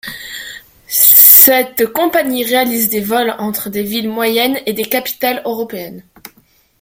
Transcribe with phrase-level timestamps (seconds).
[0.87, 6.03] Cette compagnie réalise des vols entre des villes moyennes et des capitales européennes.